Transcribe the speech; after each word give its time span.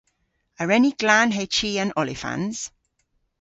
A 0.61 0.63
wren 0.65 0.83
ni 0.85 0.91
glanhe 1.01 1.43
chi 1.55 1.71
an 1.81 1.95
olifans? 2.01 2.57